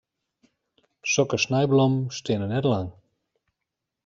Sokke 1.15 1.39
snijblommen 1.43 2.01
steane 2.21 2.49
net 2.55 2.69
lang. 2.73 2.89